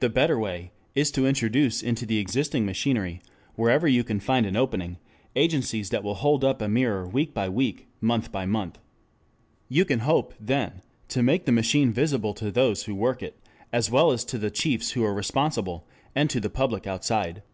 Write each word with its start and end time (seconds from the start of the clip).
The 0.00 0.08
better 0.08 0.36
way 0.36 0.72
is 0.96 1.12
to 1.12 1.28
introduce 1.28 1.80
into 1.80 2.04
the 2.04 2.18
existing 2.18 2.66
machinery, 2.66 3.22
wherever 3.54 3.86
you 3.86 4.02
can 4.02 4.18
find 4.18 4.46
an 4.46 4.56
opening, 4.56 4.96
agencies 5.36 5.90
that 5.90 6.02
will 6.02 6.16
hold 6.16 6.42
up 6.42 6.60
a 6.60 6.68
mirror 6.68 7.06
week 7.06 7.32
by 7.32 7.48
week, 7.48 7.86
month 8.00 8.32
by 8.32 8.46
month. 8.46 8.80
You 9.68 9.84
can 9.84 10.00
hope, 10.00 10.34
then, 10.40 10.82
to 11.06 11.22
make 11.22 11.44
the 11.44 11.52
machine 11.52 11.92
visible 11.92 12.34
to 12.34 12.50
those 12.50 12.86
who 12.86 12.96
work 12.96 13.22
it, 13.22 13.38
as 13.72 13.92
well 13.92 14.10
as 14.10 14.24
to 14.24 14.38
the 14.38 14.50
chiefs 14.50 14.90
who 14.90 15.04
are 15.04 15.14
responsible, 15.14 15.86
and 16.16 16.28
to 16.30 16.40
the 16.40 16.50
public 16.50 16.88
outside. 16.88 17.44